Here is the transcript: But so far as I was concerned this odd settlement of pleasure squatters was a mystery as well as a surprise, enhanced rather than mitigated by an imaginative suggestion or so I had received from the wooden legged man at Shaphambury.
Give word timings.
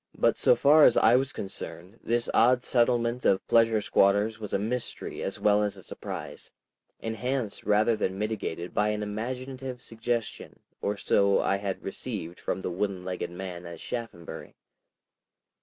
But 0.17 0.39
so 0.39 0.55
far 0.55 0.83
as 0.83 0.97
I 0.97 1.15
was 1.15 1.31
concerned 1.31 1.99
this 2.01 2.27
odd 2.33 2.63
settlement 2.63 3.23
of 3.23 3.47
pleasure 3.47 3.81
squatters 3.81 4.39
was 4.39 4.51
a 4.51 4.57
mystery 4.57 5.21
as 5.21 5.39
well 5.39 5.61
as 5.61 5.77
a 5.77 5.83
surprise, 5.83 6.51
enhanced 7.01 7.65
rather 7.65 7.95
than 7.95 8.17
mitigated 8.17 8.73
by 8.73 8.87
an 8.89 9.03
imaginative 9.03 9.79
suggestion 9.79 10.59
or 10.81 10.97
so 10.97 11.39
I 11.39 11.57
had 11.57 11.83
received 11.83 12.39
from 12.39 12.61
the 12.61 12.71
wooden 12.71 13.05
legged 13.05 13.29
man 13.29 13.67
at 13.67 13.79
Shaphambury. 13.79 14.55